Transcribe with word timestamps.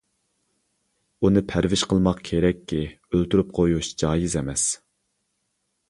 ئۇنى 1.27 1.43
پەرۋىش 1.51 1.83
قىلماق 1.93 2.23
كېرەككى، 2.31 2.81
ئۆلتۈرۈپ 2.89 3.55
قويۇش 3.61 3.95
جايىز 4.05 4.41
ئەمەس. 4.43 4.69